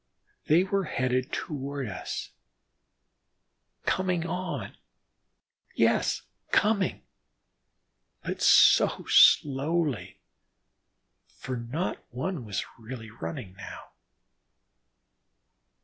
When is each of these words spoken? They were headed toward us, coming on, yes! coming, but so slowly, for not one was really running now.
They 0.47 0.63
were 0.63 0.85
headed 0.85 1.31
toward 1.31 1.87
us, 1.87 2.31
coming 3.85 4.25
on, 4.25 4.75
yes! 5.75 6.23
coming, 6.49 7.03
but 8.23 8.41
so 8.41 9.05
slowly, 9.11 10.19
for 11.27 11.55
not 11.55 12.03
one 12.09 12.45
was 12.45 12.65
really 12.79 13.11
running 13.11 13.53
now. 13.53 13.91